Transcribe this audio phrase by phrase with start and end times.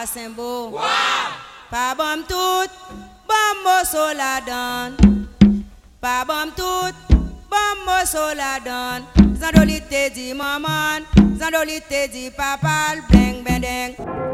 [0.07, 0.70] Saint-Beau.
[0.71, 0.81] Wow.
[1.70, 2.71] Pas bon tout,
[3.27, 5.27] bon morceau la donne.
[5.99, 6.95] Pas bon tout,
[7.52, 9.03] bon morceau la donne.
[9.38, 11.03] Zandoli te maman,
[11.38, 14.27] zandolite di papal papa, bling bling.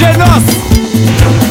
[0.00, 1.49] Genos.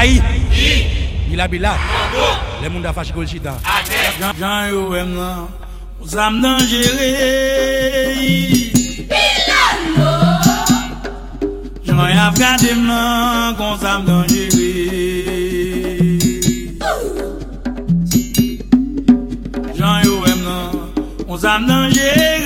[0.00, 0.22] Saï.
[1.28, 1.72] Bila bila.
[2.62, 3.52] Le moun da fache kol chita.
[4.40, 5.48] Jan yo em nan.
[6.00, 7.10] Ou zam nan jere.
[9.10, 10.12] Bilalo.
[11.84, 13.56] Jan ya fkade mnan.
[13.58, 14.70] Kon zam nan jere.
[19.78, 20.64] Jan yo em nan.
[21.28, 22.39] Ou zam nan jere.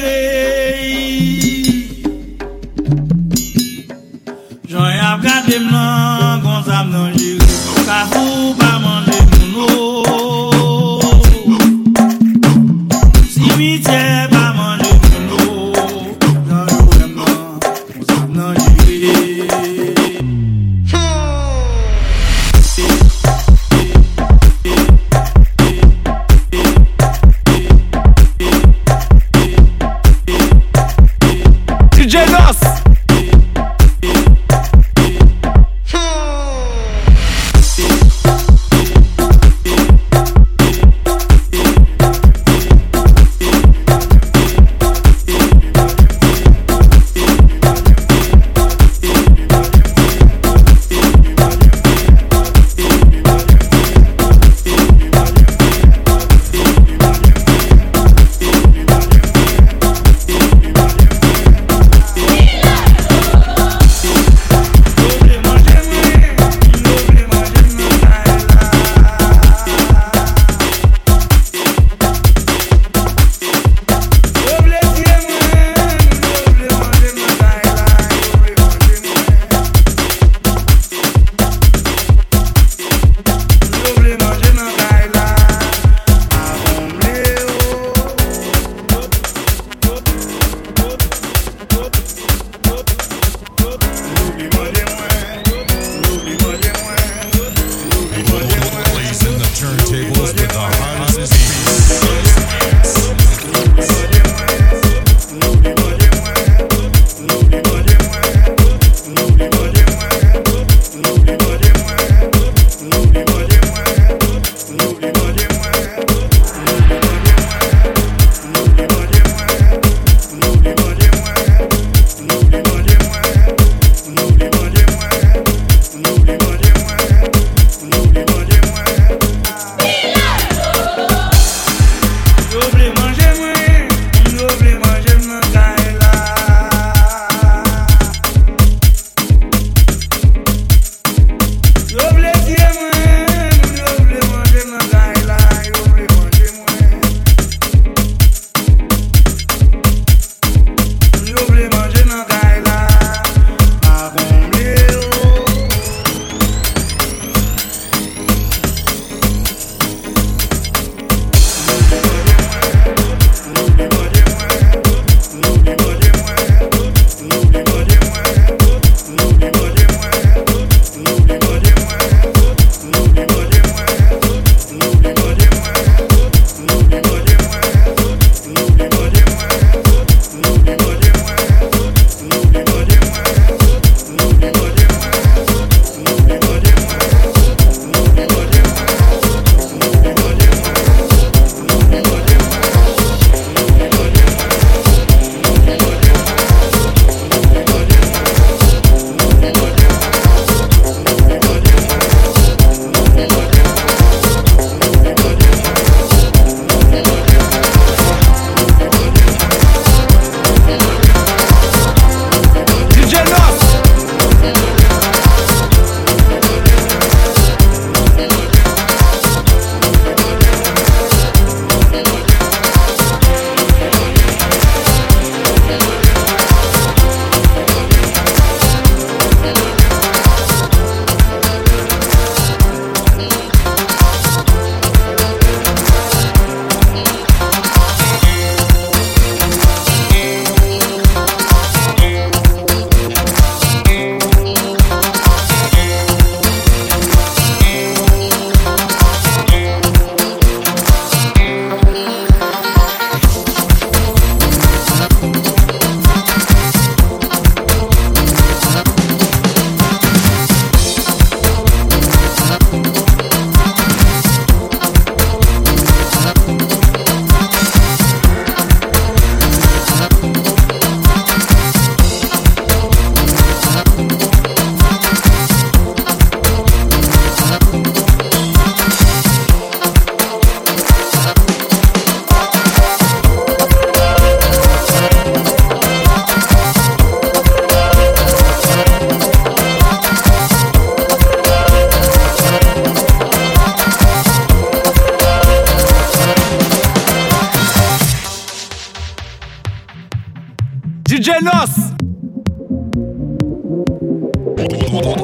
[301.06, 301.92] Buenos.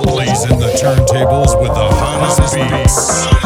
[0.04, 3.39] Blazing the turntables with the hottest beats.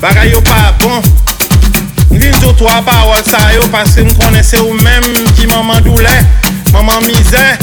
[0.00, 1.00] Barayau pas bon,
[2.10, 5.04] l'un d'entre toi bah, pas ça y est on ne connaissait ou même
[5.36, 6.08] qui m'a mandoulé,
[6.72, 7.58] maman misère.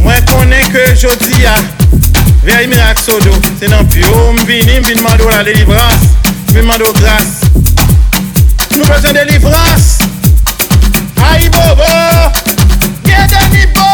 [0.00, 1.60] Moi je connais que Jodia, ah,
[2.44, 4.04] Véry Mirakso do, c'est non plus.
[4.04, 5.82] On vient, on de mandouler les livraisons,
[6.48, 7.40] on vient mandou grâce.
[8.76, 10.06] Nous faisons des livraisons.
[11.18, 11.82] Hi Bobo,
[13.04, 13.91] get.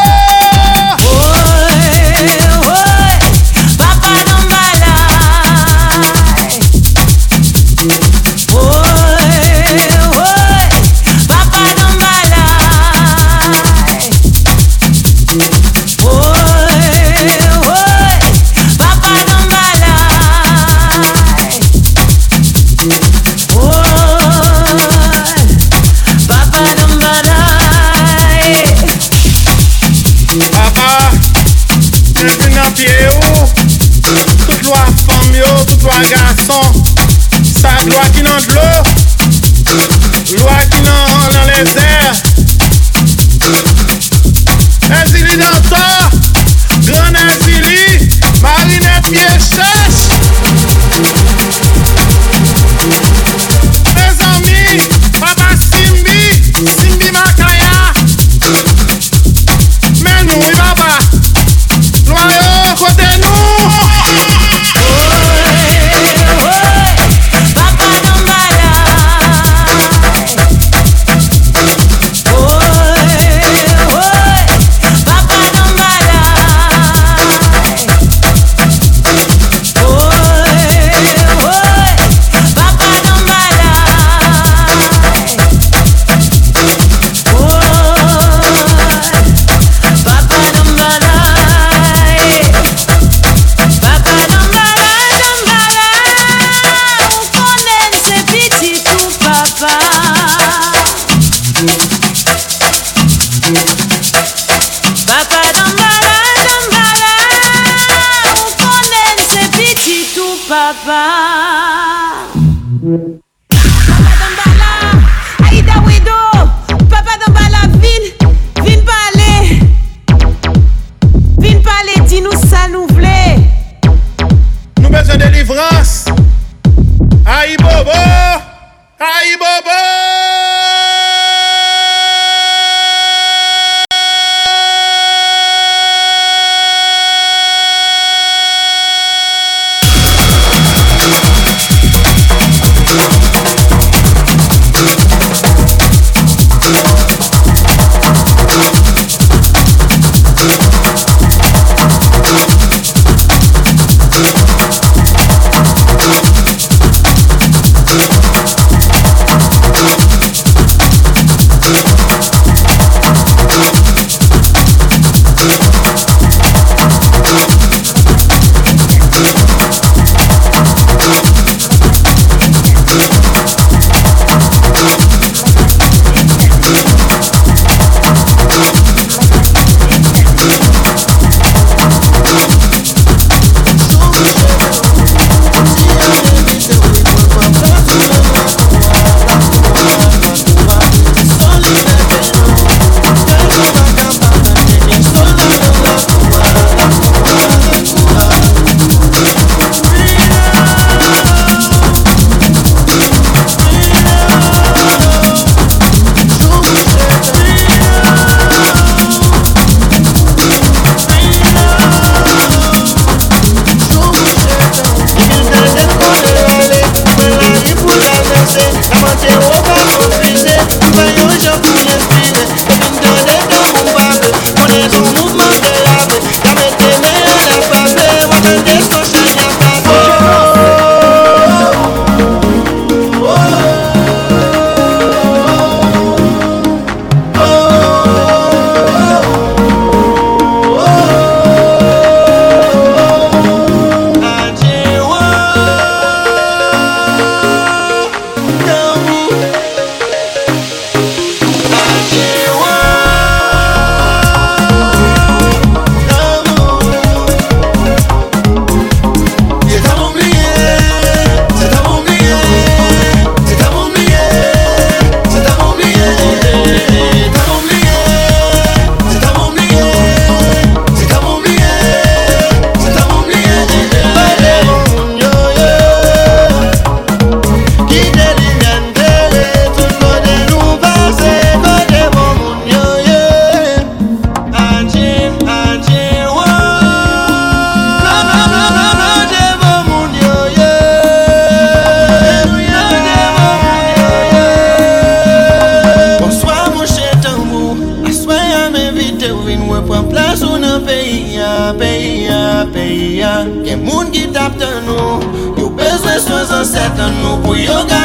[306.65, 307.98] certainement pour yoga